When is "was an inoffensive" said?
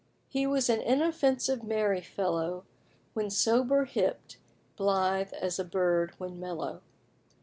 0.47-1.61